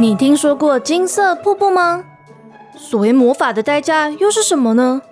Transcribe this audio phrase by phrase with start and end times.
[0.00, 2.04] 你听说过金色瀑布吗？
[2.76, 5.02] 所谓魔法的代价又是什么呢？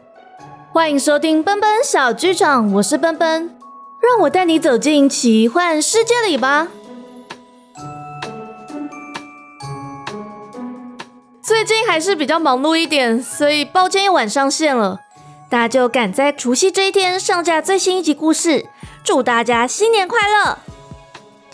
[0.73, 3.57] 欢迎收听奔奔小剧场，我是奔奔，
[4.01, 6.69] 让我带你走进奇幻世界里吧。
[11.43, 15.01] 最近还是比较忙碌一点，所以抱歉又晚上线了。
[15.49, 18.67] 大家就赶在除夕这一天上架最新一集故事，
[19.03, 20.59] 祝大家新年快乐！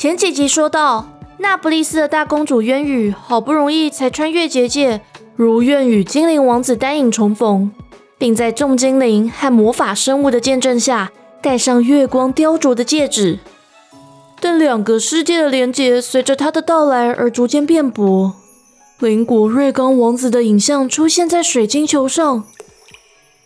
[0.03, 5.01] 前几集说到，那不勒斯的大公主渊羽好不容易才穿越结界，
[5.37, 7.71] 如愿与精灵王子丹影重逢。
[8.19, 13.39] 并在众精灵和魔法生物的见证下，戴上月光雕琢的戒指。
[14.41, 18.33] 但两个世界的连结随着他的到来而逐渐变薄。
[18.99, 22.43] 邻国瑞刚王子的影像出现在水晶球上，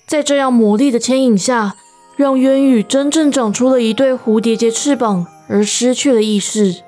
[0.07, 1.75] 在这样魔力的牵引下，
[2.16, 6.83] 让渊羽真正长出了一对蝴蝶结翅膀，而失去了意识。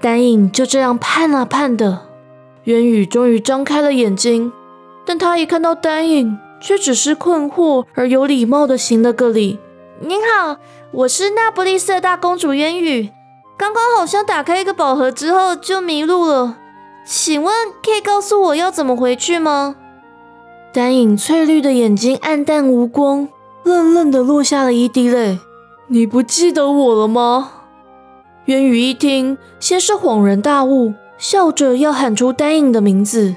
[0.00, 2.08] 丹影就这样盼啊盼的，
[2.64, 4.52] 渊羽终于张开了眼睛，
[5.04, 6.38] 但他一看到丹影。
[6.64, 9.58] 却只是困惑而有礼貌的行了个礼。
[10.00, 10.56] 您好，
[10.92, 13.10] 我是那不勒斯大公主渊羽。
[13.58, 16.56] 刚刚好像打开一个宝盒之后就迷路了，
[17.04, 19.76] 请问可以告诉我要怎么回去吗？
[20.72, 23.28] 丹影翠绿的眼睛暗淡无光，
[23.62, 25.38] 愣愣的落下了一滴泪。
[25.88, 27.50] 你不记得我了吗？
[28.46, 33.36] 渊羽一听，先是恍然大悟，笑着要喊出丹影的名字，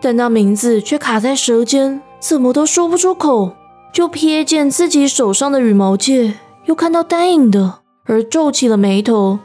[0.00, 2.00] 但那名字却卡在舌尖。
[2.18, 3.52] 怎么都说不出口，
[3.92, 9.40] 就瞥见自己手上的羽毛戒，又看到丹影的，而皱起了眉头。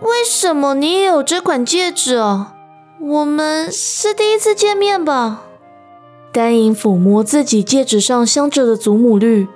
[0.00, 2.54] 为什么你也有这款戒指啊？
[3.00, 5.42] 我们是第一次见面吧？
[6.30, 9.48] 丹影抚摸自己戒指上镶着的祖母绿，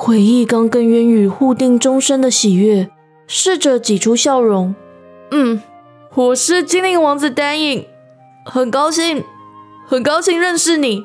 [0.00, 2.88] 回忆刚跟渊羽互定终身的喜悦，
[3.26, 4.76] 试着挤出笑容。
[5.32, 5.60] 嗯，
[6.14, 7.84] 我是精灵王子丹影，
[8.44, 9.24] 很高兴，
[9.88, 11.04] 很高兴认识你。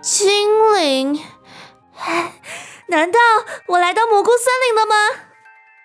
[0.00, 1.18] 精灵？
[2.86, 3.18] 难道
[3.66, 4.94] 我来到蘑菇森林了吗？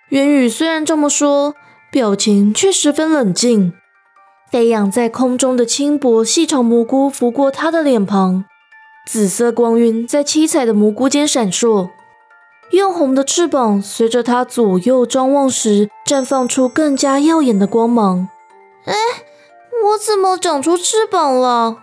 [0.09, 1.55] 渊宇虽然这么说，
[1.89, 3.73] 表情却十分冷静。
[4.51, 8.45] 飞扬在空中的轻薄细长蘑菇拂过他的脸庞，
[9.07, 11.89] 紫色光晕在七彩的蘑菇间闪烁，
[12.71, 18.27] 艳红的翅膀随着他左右张望时绽放出更加耀眼的光芒。
[18.85, 18.93] 哎，
[19.85, 21.77] 我怎么长出翅膀了？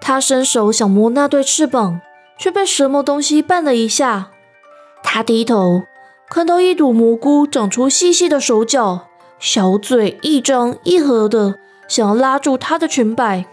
[0.00, 2.00] 他伸手想摸那对翅膀，
[2.38, 4.30] 却被什么东西绊了一下。
[5.02, 5.82] 他低头，
[6.30, 9.06] 看到一朵蘑菇长出细细的手脚，
[9.38, 11.56] 小嘴一张一合的，
[11.88, 13.46] 想要拉住他的裙摆。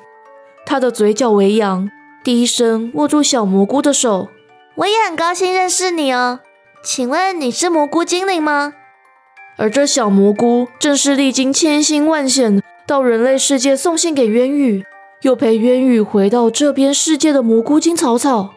[0.66, 1.90] 他的嘴角微扬，
[2.24, 4.30] 低声握住小蘑菇的手
[4.76, 6.40] ：“我也很高兴认识你哦，
[6.84, 8.74] 请问你是蘑菇精灵吗？”
[9.58, 14.84] 而这小蘑菇正是历经千辛万险到人类世界送信给渊羽。
[15.22, 18.52] 又陪渊羽回到这边世界的蘑菇精草草，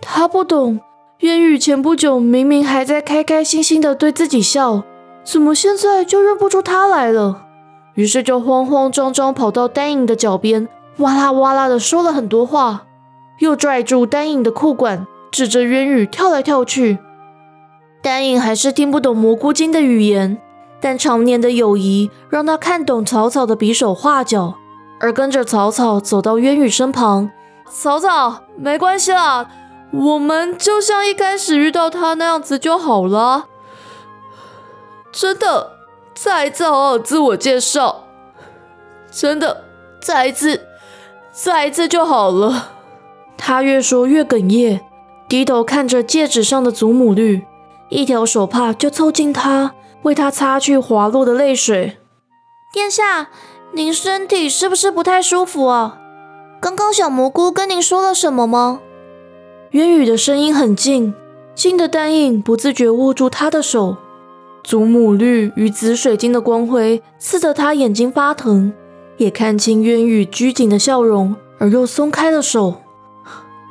[0.00, 0.80] 他不懂，
[1.18, 4.84] 渊羽前不久明明还在开开心心的对自己笑，
[5.22, 7.42] 怎么现在就认不出他来了？
[7.94, 10.66] 于是就慌慌张张跑到丹影的脚边，
[10.98, 12.86] 哇啦哇啦的说了很多话，
[13.40, 16.98] 又拽住丹影的裤管，指着渊羽跳来跳去。
[18.00, 20.38] 丹影还是听不懂蘑菇精的语言，
[20.80, 24.54] 但常年的友谊让他看懂草草的比手画脚。
[25.00, 27.28] 而跟着草草走到渊羽身旁，
[27.68, 29.50] 草草，没关系啦，
[29.90, 33.46] 我们就像一开始遇到他那样子就好了。
[35.10, 35.72] 真的，
[36.14, 38.04] 再一次好好自我介绍。
[39.10, 39.64] 真的，
[40.00, 40.68] 再一次，
[41.32, 42.68] 再一次就好了。
[43.36, 44.82] 他越说越哽咽，
[45.32, 47.40] 低头看着戒指上的祖母绿，
[47.88, 51.96] 一条手帕就凑近他，为他擦去滑落的泪水。
[52.70, 53.30] 殿下。
[53.72, 55.98] 您身体是不是不太舒服啊？
[56.60, 58.80] 刚刚小蘑菇跟您说了什么吗？
[59.70, 61.14] 渊羽的声音很近，
[61.54, 63.96] 近的丹影不自觉握住他的手。
[64.62, 68.74] 祖母绿与紫水晶的光辉刺得他眼睛发疼，
[69.16, 72.82] 也看清渊羽拘谨的笑容，而又松开了手。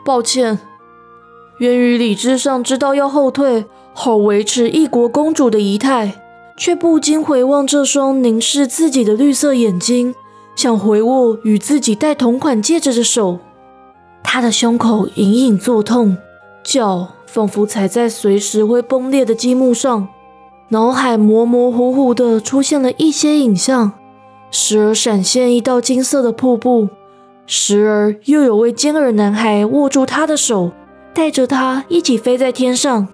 [0.04, 0.60] 抱歉，
[1.62, 6.16] 源于理智上知道要后退，好维持一国公主的仪态。
[6.58, 10.16] 却不禁回望这双凝视自己的绿色眼睛，
[10.56, 13.40] 想回握与自己戴同款戒指的手。
[14.24, 16.18] 他的胸口隐隐作痛，
[16.64, 20.08] 脚仿佛踩在随时会崩裂的积木上，
[20.70, 23.94] 脑海模模糊糊的出现了一些影像，
[24.50, 26.90] 时而闪现一道金色的瀑布，
[27.46, 30.72] 时而又有位尖耳男孩握住他的手，
[31.14, 33.08] 带着他一起飞在天上。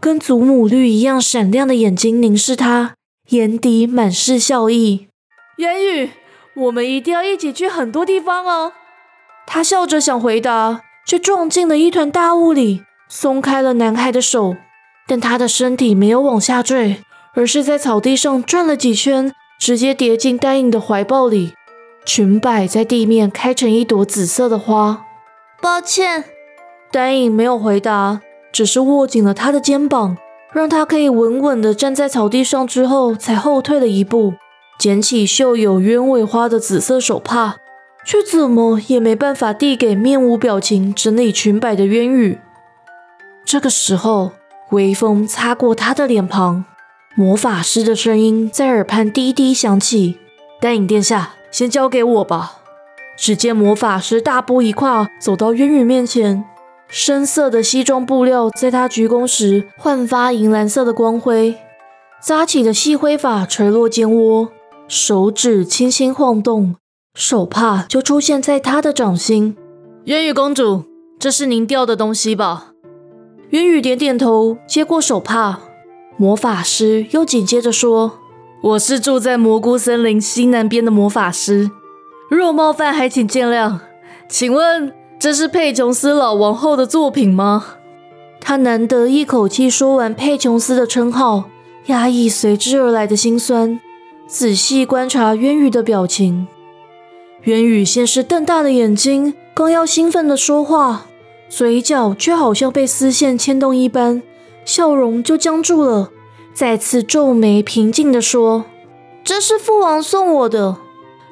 [0.00, 2.94] 跟祖母绿一样闪亮的眼睛凝视他，
[3.30, 5.08] 眼底满是笑意。
[5.56, 6.10] 言语，
[6.54, 8.72] 我们一定要一起去很多地方哦。
[9.46, 14.56] 他笑着想回答，却撞进了一团大雾里，松开了男孩的手。
[15.08, 17.02] 但他的身体没有往下坠，
[17.34, 21.54] 而是在草地上转了几圈，直接跌进丹影的怀抱里。
[22.04, 25.04] 裙摆在地面开成一朵紫色的花。
[25.60, 26.24] 抱歉，
[26.90, 28.20] 丹影没有回答，
[28.52, 30.16] 只是握紧了他的肩膀，
[30.52, 32.66] 让他可以稳稳地站在草地上。
[32.66, 34.34] 之后才后退了一步，
[34.78, 37.56] 捡起绣有鸢尾花的紫色手帕，
[38.04, 42.38] 却怎么也没办法递给面无表情整理裙摆的渊羽。
[43.44, 44.32] 这个时候。
[44.72, 46.66] 微风擦过他的脸庞，
[47.14, 50.18] 魔法师的声音在耳畔低低响起
[50.60, 52.58] ：“丹影殿下，先交给我吧。”
[53.16, 56.44] 只见魔法师大步一跨走到渊羽面前，
[56.88, 61.54] 深色的西装布料在他鞠躬时焕发银蓝色的光辉，
[62.22, 64.48] 扎起的细灰发垂落肩窝，
[64.88, 66.76] 手指轻轻晃动，
[67.14, 69.54] 手帕就出现在他的掌心。
[70.04, 70.84] 渊羽公主，
[71.18, 72.72] 这是您掉的东西吧？
[73.50, 75.60] 渊羽点点头，接过手帕。
[76.16, 78.18] 魔法师又紧接着说
[78.62, 81.70] ：“我是住在蘑菇森林西南边的魔法师，
[82.30, 83.78] 若冒犯，还请见谅。
[84.28, 87.64] 请问这是佩琼斯老王后的作品吗？”
[88.40, 91.50] 他难得一口气说完佩琼斯的称号，
[91.86, 93.78] 压抑随之而来的心酸，
[94.26, 96.46] 仔细观察渊羽的表情。
[97.42, 101.06] 渊羽先是瞪大了眼睛，刚要兴奋地说话。
[101.50, 104.22] 嘴角却好像被丝线牵动一般，
[104.64, 106.10] 笑容就僵住了。
[106.52, 108.66] 再次皱眉，平静地说
[109.24, 110.76] ：“这是父王送我的。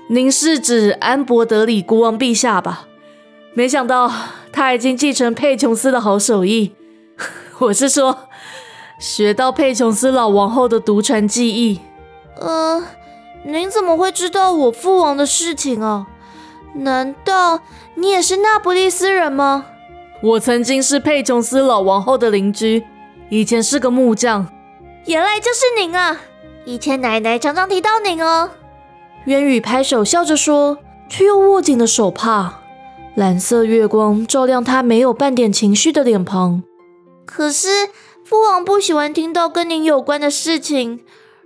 [0.08, 2.85] 您是指安博德里国王陛下吧？
[3.56, 4.12] 没想到
[4.52, 6.74] 他已经继承佩琼斯的好手艺。
[7.60, 8.28] 我是说，
[8.98, 11.80] 学到佩琼斯老王后的独传技艺。
[12.38, 12.84] 呃，
[13.46, 16.06] 您怎么会知道我父王的事情啊？
[16.74, 17.60] 难道
[17.94, 19.64] 你也是那不勒斯人吗？”
[20.22, 22.84] 我曾经是佩琼斯老王后的邻居，
[23.30, 24.46] 以前是个木匠。
[25.06, 26.20] 原来就是您啊！
[26.66, 28.50] 以前奶奶常常提到您哦。
[29.24, 30.76] 渊宇拍手笑着说，
[31.08, 32.60] 却又握紧了手帕。
[33.16, 36.62] 蓝色月光照亮他没有半点情绪的脸庞。
[37.24, 37.88] 可是
[38.22, 41.00] 父王不喜欢听到跟您有关的事情，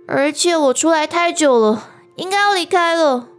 [0.05, 1.87] 而且我出来太久了，
[2.17, 3.29] 应该要离开了。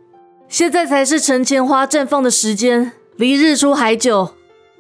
[0.49, 4.31] 现在才是陈前花绽放的时间，离日出还久。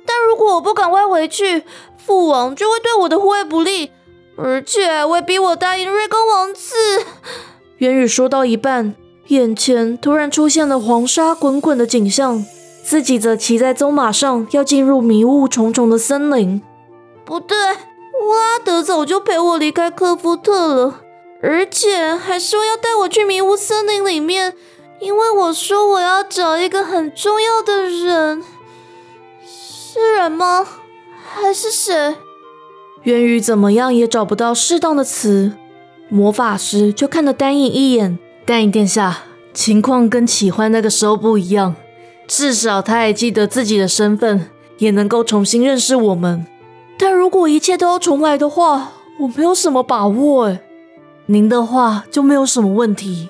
[0.06, 1.64] 但如果我不赶快回去，
[1.98, 3.90] 父王就会对我的护卫不利，
[4.36, 6.74] 而且会逼我答应瑞根王子。
[7.76, 8.94] 元宇说到一半，
[9.26, 12.44] 眼前突然出现了黄沙滚滚的景象，
[12.82, 16.60] 自己则骑在棕马上，要进入迷雾重重的森林。
[17.24, 21.00] 不对，乌拉德早就陪我离开科夫特了，
[21.40, 24.54] 而且还说要带我去迷雾森林里面，
[25.00, 28.42] 因为我说我要找一个很重要的人。
[29.46, 30.66] 是人吗？
[31.34, 32.16] 还是谁？
[33.02, 35.52] 源于怎么样也找不到适当的词，
[36.08, 38.18] 魔法师就看了丹影一眼。
[38.44, 39.22] 丹影殿下，
[39.54, 41.74] 情况跟启欢那个时候不一样，
[42.34, 44.48] 至少他还记得自己的身份，
[44.78, 46.46] 也能够重新认识我们。
[46.98, 50.46] 但如果一切都要重来的话，我没有什么把握。
[50.46, 50.62] 哎，
[51.26, 53.28] 您的话就没有什么问题。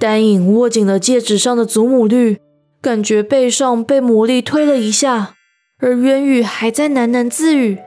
[0.00, 2.40] 丹影握紧了戒指上的祖母绿，
[2.82, 5.36] 感觉背上被魔力推了一下。
[5.78, 7.78] 而渊羽还在喃喃自语：“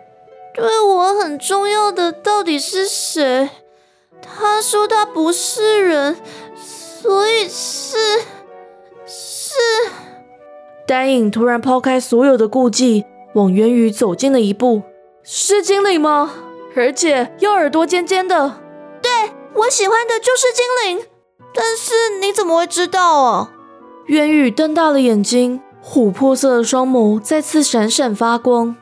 [0.56, 3.50] 对我很重要的到底是谁？
[4.22, 6.16] 他说他不是人，
[6.56, 7.98] 所以是
[9.06, 9.60] 是。”
[10.92, 13.06] 丹影突然抛开所有的顾忌，
[13.36, 14.82] 往渊宇走近了一步
[15.24, 16.34] ：“是精灵吗？
[16.76, 18.60] 而且又耳朵尖尖的？
[19.02, 19.10] 对
[19.54, 21.06] 我喜欢的就是精灵。
[21.54, 23.52] 但是你怎么会知道啊？”
[24.08, 25.62] 渊宇瞪大了眼睛。
[25.82, 28.76] 琥珀色的双眸再次闪闪发光，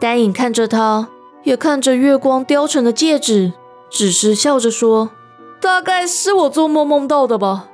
[0.00, 1.10] 丹影看着他，
[1.44, 3.52] 也看着月光雕成的戒指，
[3.88, 5.10] 只是笑着说
[5.62, 7.68] ：“大概是我做梦梦到的吧。”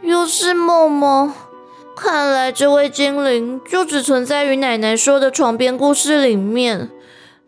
[0.00, 1.34] 又是梦吗？
[2.00, 6.90] 看来这位精灵就只存在于奶奶说的床边故事里面。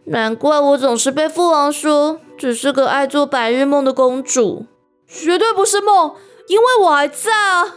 [0.06, 4.66] 难怪我总是被父王说只是个爱做白日梦的公主。
[5.06, 6.14] 绝对不是梦，
[6.48, 7.74] 因为我还在啊！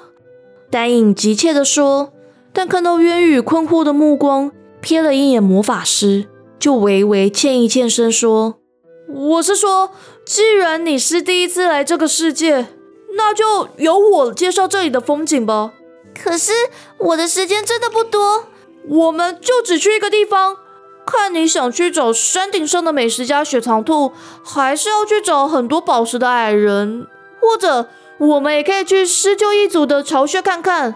[0.72, 2.12] 丹影急切地说。
[2.52, 4.52] 但看到渊羽困惑的目光，
[4.82, 6.28] 瞥了一眼魔法师，
[6.60, 8.56] 就微微欠一欠身说
[9.10, 9.92] ：“我是说，
[10.24, 12.68] 既然你是第一次来这个世界，
[13.16, 15.74] 那就由我介绍这里的风景吧。
[16.22, 16.52] 可是
[16.98, 18.46] 我的时间真的不多，
[18.88, 20.58] 我们就只去一个地方。
[21.06, 27.08] 看你想去找山顶上的美食家雪藏兔，还是要去找很多宝石的矮人，
[27.42, 27.90] 或者
[28.20, 30.96] 我们也可以去施救一族的巢穴看看。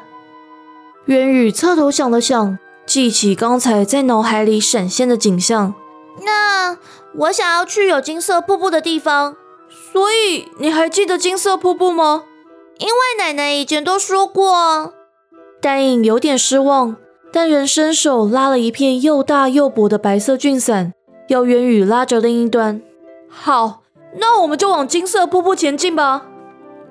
[1.08, 5.74] 渊宇侧头想了想，记起刚才在脑海里闪现的景象。
[6.22, 6.78] 那
[7.16, 9.36] 我想要去有金色瀑布的地方。
[9.94, 12.24] 所以你还记得金色瀑布吗？
[12.78, 14.94] 因为奶奶以前都说过。
[15.60, 16.96] 丹影有点失望，
[17.32, 20.94] 但仍伸手拉了一片又大又薄的白色菌伞，
[21.28, 22.80] 要渊宇拉着另一端。
[23.28, 23.82] 好，
[24.20, 26.28] 那我们就往金色瀑布前进吧。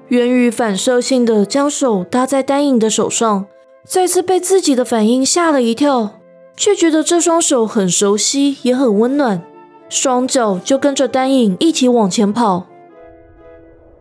[0.08, 3.46] 渊宇反射性的将手搭在丹影的手上，
[3.84, 6.20] 再次被自己的反应吓了一跳，
[6.56, 9.42] 却觉得这双手很熟悉，也很温暖，
[9.88, 12.66] 双脚就跟着丹影一起往前跑。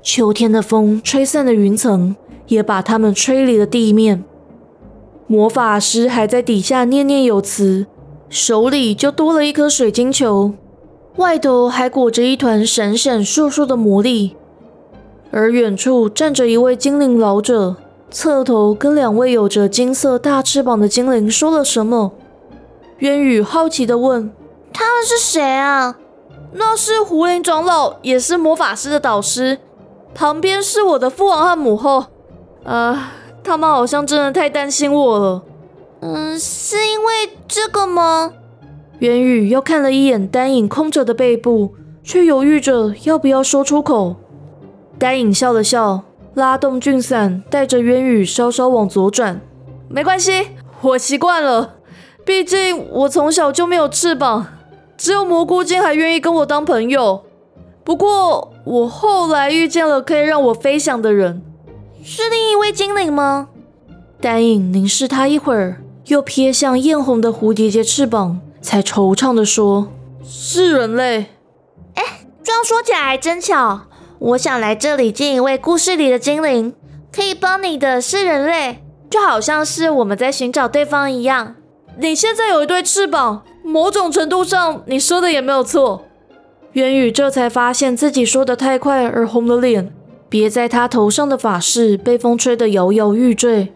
[0.02, 2.16] 秋天的风吹散了云层，
[2.48, 4.24] 也把他们吹离了地面。
[5.28, 7.88] 魔法师还在底下念念有词，
[8.30, 10.54] 手里就多了一颗水晶球，
[11.16, 14.36] 外头还裹着一团闪闪烁烁的魔力。
[15.32, 17.76] 而远处站着一位精灵老者，
[18.12, 22.14] 侧头跟两位有着金色大翅膀的精灵说了什么。
[23.00, 24.32] 渊宇好奇地问
[24.72, 25.98] ：“他们是谁啊
[26.54, 29.58] ？”“那是胡林长老，也是魔法师的导师。”
[30.16, 32.06] 旁边是我的父王和母后，
[32.64, 32.98] 呃，
[33.46, 35.44] 他们好像真的太担心我了。
[36.02, 38.34] 嗯，是因为这个吗？
[39.00, 44.16] 元宇又看了一眼丹影空着的背部，却犹豫着要不要说出口。
[44.98, 49.40] 丹影笑了笑，拉动俊伞，带着渊宇稍稍往左转。
[49.88, 50.48] 没关系，
[50.82, 51.76] 我习惯了。
[52.26, 54.48] 毕竟我从小就没有翅膀，
[54.98, 57.24] 只有蘑菇精还愿意跟我当朋友。
[57.84, 61.44] 不过，我后来遇见了可以让我飞翔的人，
[62.08, 63.50] 是另一位精灵吗？
[64.22, 69.88] 丹影凝视他一会儿，又瞥向艳红的蝴蝶结翅膀，才惆怅地说
[70.24, 71.26] ：“是人类。”
[71.96, 72.04] 哎，
[72.44, 73.88] 这样说起来还真巧。
[74.20, 76.76] 我想来这里见一位故事里的精灵，
[77.12, 81.56] 可以帮你的是人类，就好像是我们在寻找对方一样。
[81.98, 86.06] 你现在有一对翅膀，某种程度上你说的也没有错。
[86.74, 89.92] 元宇这才发现自己说的太快而红了脸，
[90.36, 93.72] 别在他头上的发饰被风吹得摇摇欲坠。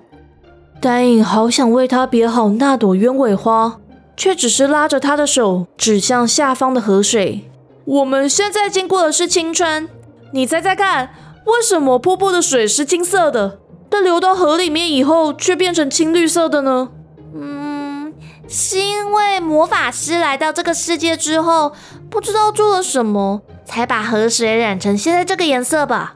[0.81, 3.77] 丹影好想为他别好那朵鸢尾花，
[4.17, 7.49] 却只是拉着他的手指向下方的河水。
[7.85, 9.87] 我们现在经过的是青川，
[10.33, 11.11] 你猜猜看，
[11.45, 16.89] 为什么瀑布的水是金色的，但流到河里面以后却变成青绿色的呢？
[17.33, 18.13] 嗯，
[18.49, 21.71] 是因为魔法师来到这个世界之后。
[22.09, 26.15] 不知道做了什么，才把河水染成现在这个颜色吧？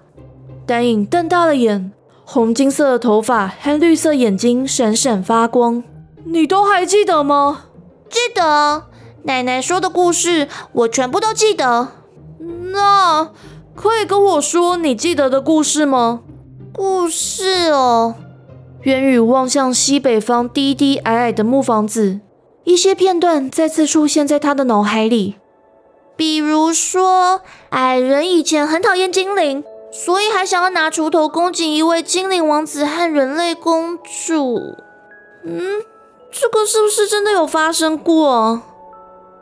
[0.65, 1.91] 丹影瞪大了眼，
[2.24, 5.84] 红金色的头发和绿色眼睛闪闪发光。
[6.25, 7.65] 你都还记得吗？
[8.10, 8.86] 记得，
[9.24, 11.89] 奶奶说的故事我全部都记得。
[12.72, 13.29] 那
[13.75, 16.22] 可以跟我说你记得的故事吗？
[16.72, 18.15] 故事哦。
[18.82, 22.20] 元宇望向西北方低低矮矮的木房子，
[22.63, 25.36] 一些片段再次出现在他的脑海里。
[26.15, 29.63] 比如说，矮人以前很讨厌精灵，
[29.95, 34.75] 所以还想要拿锄头攻击一位精灵王子和人类公主。
[35.45, 35.83] 嗯，
[36.31, 38.63] 这个是不是真的有发生过？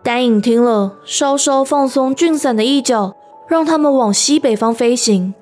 [0.03, 3.15] 丹影听了，稍稍放松俊伞的一角，
[3.48, 5.34] 让他们往西北方飞行。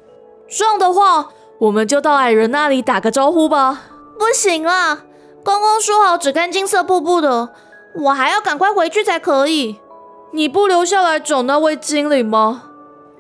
[0.48, 3.86] 这样的话，我们就到矮人那里打个招呼吧。
[4.20, 5.06] 不行啊，
[5.44, 7.50] 刚刚说好只看金色瀑布的，
[7.96, 9.80] 我还要赶快回去才可以。
[10.34, 12.69] 你不留下来找那位精灵吗？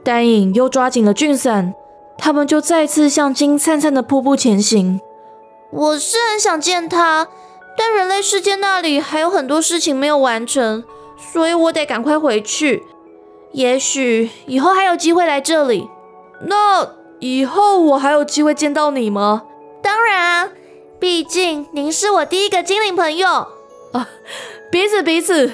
[0.10, 1.75] 丹影又抓紧了菌伞，
[2.18, 5.00] 他们就再次向金灿灿的瀑布前行。
[5.70, 7.28] 我是很想见他，
[7.78, 10.84] 但人类世界那里还有很多事情没有完成，
[11.32, 12.82] 所以我得赶快回去。
[13.51, 15.88] 也许以后还有机会来这里。
[16.48, 16.88] 那
[17.20, 19.44] 以后我还有机会见到你吗？
[19.84, 20.51] 当然，
[21.00, 23.30] 毕竟您是我第一个精灵朋友
[23.92, 24.10] 啊！
[24.72, 25.51] 彼此彼此。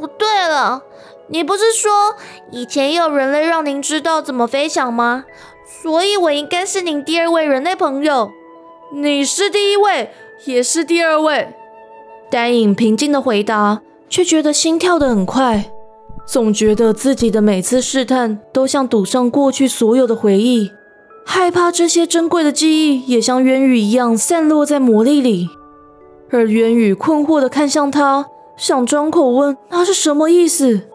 [0.00, 0.82] 不对了，
[1.28, 2.14] 你不是说
[2.52, 5.24] 以前也有人类让您知道怎么飞翔吗？
[5.82, 8.30] 所以我应该是您第二位人类朋友。
[8.92, 10.10] 你是第一位，
[10.44, 11.52] 也是第二位。
[12.30, 15.72] 丹影平静的回答，却觉得心跳的很快，
[16.24, 20.70] 总觉得自己的每次试探都像赌上过去所有的回忆，
[21.24, 25.48] 害怕这些珍贵的记忆也像渊羽一样散落在魔力里。
[26.30, 28.26] 而渊羽困惑的看向他。
[28.56, 30.88] 想张口问那是什么意思，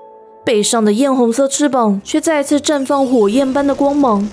[0.44, 4.30] 背上的艳红色翅膀却再次绽放火焰般的光芒。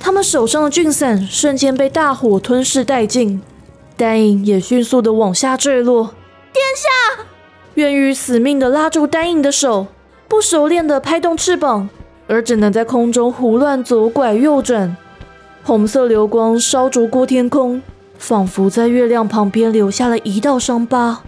[0.00, 3.40] 他们手上的菌伞瞬间被大火吞噬殆尽，
[3.96, 6.10] 丹影也迅速的往下坠落。
[6.52, 7.24] 殿下，
[7.74, 9.86] 渊羽死命的拉住丹影的手，
[10.28, 11.88] 不熟练的拍动翅膀，
[12.26, 14.96] 而只能在空中胡乱左拐右转，
[15.62, 17.80] 红色流光烧灼过天空，
[18.18, 21.22] 仿佛在月亮旁边留下了一道伤疤，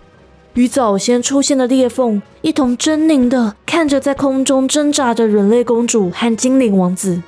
[0.56, 7.22] 与早先出现的裂缝一同狰狞的看着在空中挣扎的人类公主和精灵王子。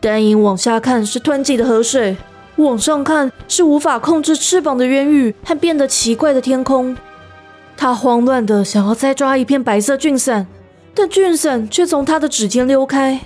[0.00, 2.16] 丹影往下看是湍急的河水，
[2.56, 6.96] 往上看是无法控制翅膀的渊羽和变得奇怪的天空。
[7.76, 10.46] 他慌乱的想要再抓一片白色菌伞，
[10.94, 13.22] 但菌伞却从他的指尖溜开。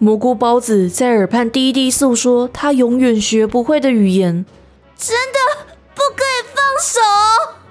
[0.00, 4.44] 蘑菇包子在耳畔低低诉说他永远学不会的语言。
[4.98, 7.63] 真的不可以放手！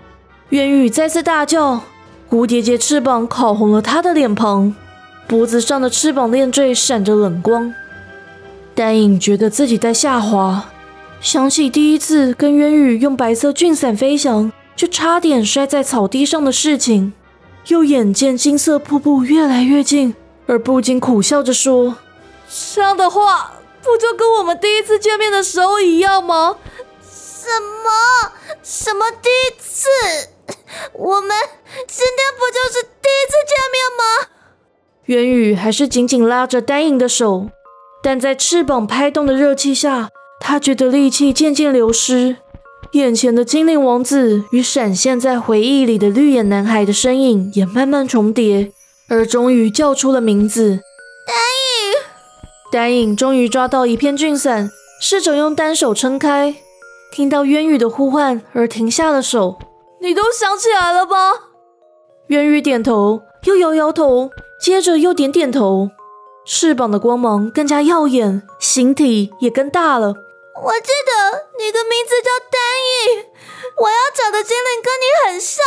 [0.54, 1.82] 渊羽再次大叫。
[2.30, 4.76] 蝴蝶结翅膀烤红了他的脸庞，
[5.28, 7.74] 脖子上的翅膀链坠闪着冷光。
[8.76, 10.70] 丹影觉得自己在下滑，
[11.20, 17.14] 想起第一次跟渊羽用白色菌伞飞翔，却差点摔在草地上的事情，
[17.70, 20.14] 又眼见金色瀑布越来越近，
[20.46, 21.96] 而不禁苦笑着说
[22.76, 26.58] ：“这样的话，不就跟我们第一次见面的时候一样吗
[27.02, 27.48] ？”“什
[27.84, 28.32] 么？
[28.62, 29.88] 什么第一次？
[30.94, 31.30] 我们
[31.88, 34.30] 今天不就是第一次见面吗？”
[35.08, 37.48] 渊羽还是紧紧拉着丹影的手。
[38.06, 40.10] 但在翅膀拍动的热气下，
[40.42, 42.36] 他觉得力气渐渐流失。
[42.92, 48.74] 眼前的精灵王子与闪现在回忆里的绿眼男孩的身影也慢慢重叠，
[49.08, 50.82] 而终于叫出了名字：
[51.26, 52.02] 丹影。
[52.74, 54.70] 丹影终于抓到一片菌伞，
[55.00, 56.56] 试着用单手撑开，
[57.14, 59.58] 听到渊羽的呼唤而停下了手。
[60.04, 61.16] 你都想起来了吧？
[62.28, 64.30] 渊羽点头，又摇摇头，
[64.60, 65.92] 接着又点点头。
[66.46, 70.08] 翅膀的光芒更加耀眼，形体也更大了。
[70.62, 72.60] 我记得你的名字叫丹
[73.16, 73.32] 影，
[73.78, 75.64] 我要找的精灵跟你很像。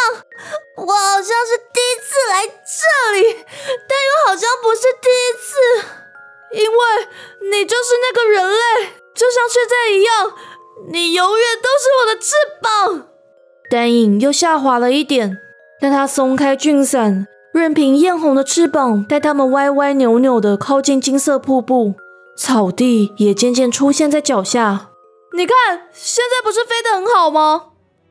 [0.77, 3.47] 我好像是第一次来这里，
[3.89, 5.57] 但又好像不是第一次，
[6.53, 7.09] 因为
[7.51, 10.35] 你就是那个人类，就像现在一样，
[10.93, 13.09] 你永远都是我的翅膀。
[13.69, 15.39] 丹影又下滑了一点，
[15.81, 17.27] 但他松开俊伞。
[17.53, 21.95] 任凭艳红的翅膀带他们歪歪扭扭的靠近金色瀑布，
[22.37, 24.91] 草地也渐渐出现在脚下。
[25.35, 27.63] 你看，现在不是飞得很好吗？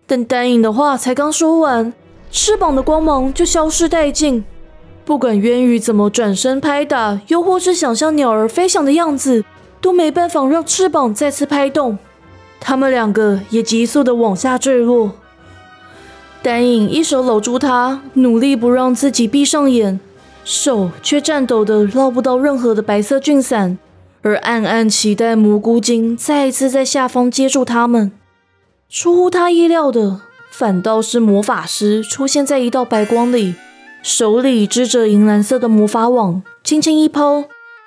[0.07, 1.93] 但丹影的话才刚说完，
[2.31, 4.43] 翅膀的光芒就消失殆尽。
[5.05, 9.45] 不管渊羽怎么转身拍打，又或是想象鸟儿飞翔的样子，
[9.79, 11.97] 都没办法让翅膀再次拍动。
[12.59, 15.11] 他们两个也急速的往下坠落。
[16.45, 19.99] 丹影一手搂住他，努力不让自己闭上眼，
[20.43, 23.79] 手却颤抖的捞不到任何的白色菌伞，
[24.21, 28.11] 而暗暗期待蘑菇精再一次在下方接住他们。
[28.87, 33.55] 出乎他意料的，反倒是魔法师出现在一道白光里，
[34.03, 37.45] 手里支着银蓝色的魔法网，轻轻一抛，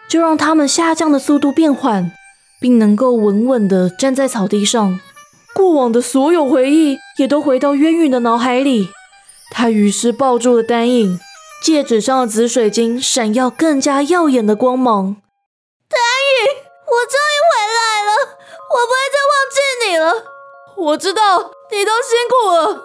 [0.09, 2.11] 就让他们下降的速度变缓，
[2.61, 4.99] 并能够稳稳的站在草地上。
[5.55, 8.89] 过往的所有回忆也都回到渊羽的脑海里，
[9.51, 11.19] 他于是抱住了丹影，
[11.63, 15.17] 戒指上的紫水晶闪耀更加耀眼的光芒。
[15.89, 15.99] 丹
[16.37, 18.11] 影，我终于回来了，
[18.71, 19.59] 我不会再忘记
[19.91, 20.25] 你了。
[20.77, 22.85] 我知道你都辛苦了。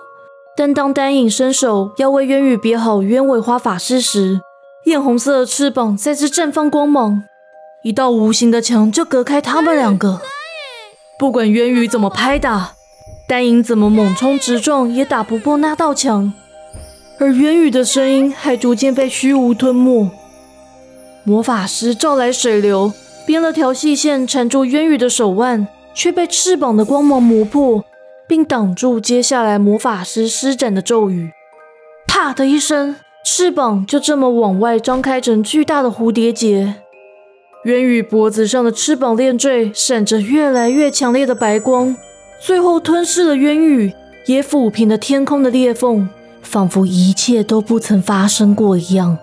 [0.58, 4.39] 但当丹影伸手要为渊羽别好鸢尾花法师时，
[4.86, 7.23] 艳红色的翅膀再次绽放光芒，
[7.84, 10.21] 一道无形的墙就隔开他们两个。
[11.23, 12.73] 不管渊羽怎么拍打，
[13.29, 16.33] 丹影怎么猛冲直撞，也打不破那道墙。
[17.17, 20.12] 而渊羽的声音还逐渐被虚无吞没。
[21.23, 22.91] 魔法师召来水流，
[23.25, 27.86] 编了条细线缠住渊羽的手腕，却被翅膀的光芒磨破，
[28.27, 31.31] 并挡住接下来魔法师施展的咒语。
[32.05, 36.82] 啪的一声，翅膀就这么往外张开成巨大的蝴蝶结。
[37.63, 41.95] 渊羽脖子上的翅膀链坠闪着越来越强烈的白光，
[42.41, 43.93] 最后吞噬了渊羽，
[44.26, 46.10] 也抚平了天空的裂缝，
[46.41, 49.17] 仿佛一切都不曾发生过一样。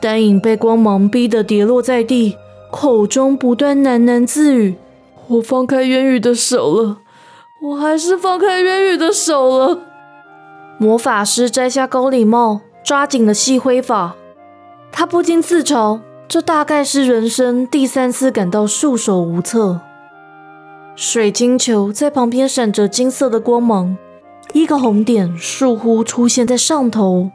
[0.00, 2.38] 丹影被光芒逼得跌落在地，
[2.70, 4.76] 口中不断喃喃自语
[5.28, 7.00] ：“我放开渊羽的手了，
[7.60, 9.80] 我还是放开渊羽的手了。”
[10.80, 14.16] 魔法师摘下高礼帽，抓紧了细灰发，
[14.90, 16.00] 他不禁自嘲。
[16.30, 19.80] 这大概是人生第三次感到束手无策。
[20.94, 23.98] 水晶球在旁边闪着金色的光芒，
[24.52, 27.32] 一个红点倏忽出现在上头。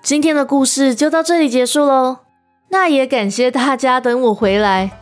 [0.00, 2.18] 今天的故事就到这里结束喽。
[2.68, 4.92] 那也感谢大家等我回来。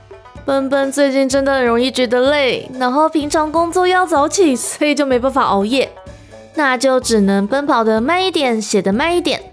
[0.47, 5.93] 笨笨最近真的很容易觉得累，然后平常工作要早起，所以就没办法熬夜，
[6.55, 9.51] 那就只能奔跑的慢一点，写的慢一点。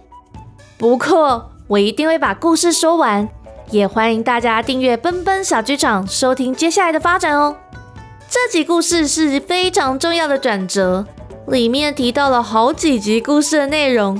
[0.82, 3.30] 不过，我一定会把故事说完，
[3.70, 7.56] 也欢迎大家订阅奔奔小剧场，收听接下来的发展哦。
[8.28, 11.06] 这集故事是非常重要的转折，
[11.46, 14.20] 里面提到了好几集故事的内容，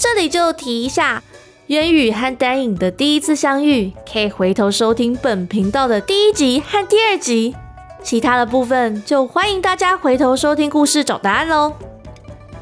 [0.00, 1.22] 这里就提一下。
[1.66, 7.54] 渊宇和丹影的第一次相遇，可以回头收听本频道的第一集和第二集。
[8.02, 11.74] 其他的部分就欢迎大家回头收听故事找答案喽。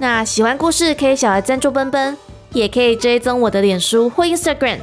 [0.01, 2.19] 那喜欢故事可以小额赞助奔奔，
[2.53, 4.81] 也可以追踪我的脸书或 Instagram，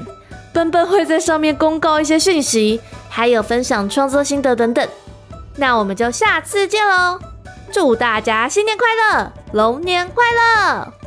[0.54, 4.88] 笨笨会在上面公告一些讯息，还有分享创作心得等等。
[5.58, 7.20] 那我们就下次见喽！
[7.72, 11.03] 祝大家新年快乐，龙年快乐！